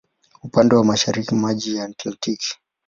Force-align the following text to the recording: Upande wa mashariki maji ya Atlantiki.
Upande 0.43 0.75
wa 0.75 0.83
mashariki 0.83 1.35
maji 1.35 1.75
ya 1.75 1.83
Atlantiki. 1.85 2.55